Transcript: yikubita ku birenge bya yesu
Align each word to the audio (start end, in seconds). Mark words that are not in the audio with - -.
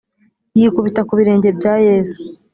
yikubita 0.57 1.01
ku 1.07 1.13
birenge 1.19 1.49
bya 1.57 1.73
yesu 1.87 2.21